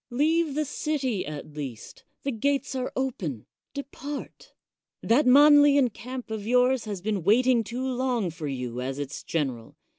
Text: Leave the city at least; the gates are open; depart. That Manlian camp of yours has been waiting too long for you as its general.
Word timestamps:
Leave 0.09 0.55
the 0.55 0.65
city 0.65 1.23
at 1.27 1.53
least; 1.53 2.05
the 2.23 2.31
gates 2.31 2.73
are 2.73 2.91
open; 2.95 3.45
depart. 3.75 4.51
That 5.03 5.27
Manlian 5.27 5.93
camp 5.93 6.31
of 6.31 6.47
yours 6.47 6.85
has 6.85 7.01
been 7.03 7.21
waiting 7.23 7.63
too 7.63 7.85
long 7.85 8.31
for 8.31 8.47
you 8.47 8.81
as 8.81 8.97
its 8.97 9.21
general. 9.21 9.75